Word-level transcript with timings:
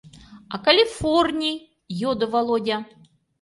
—А 0.53 0.55
Калифорний?— 0.65 1.57
йодо 2.01 2.25
Володя. 2.33 2.77